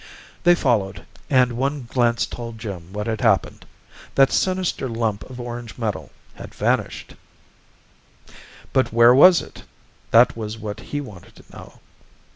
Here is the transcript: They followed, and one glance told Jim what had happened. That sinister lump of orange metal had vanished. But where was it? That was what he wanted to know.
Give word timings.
They 0.45 0.55
followed, 0.55 1.05
and 1.29 1.51
one 1.53 1.83
glance 1.87 2.25
told 2.25 2.57
Jim 2.57 2.91
what 2.91 3.05
had 3.05 3.21
happened. 3.21 3.67
That 4.15 4.31
sinister 4.31 4.89
lump 4.89 5.29
of 5.29 5.39
orange 5.39 5.77
metal 5.77 6.09
had 6.33 6.55
vanished. 6.55 7.13
But 8.73 8.91
where 8.91 9.13
was 9.13 9.43
it? 9.43 9.61
That 10.09 10.35
was 10.35 10.57
what 10.57 10.79
he 10.79 11.01
wanted 11.01 11.35
to 11.35 11.43
know. 11.55 11.81